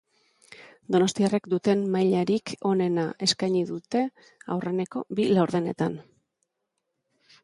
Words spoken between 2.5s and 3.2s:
onena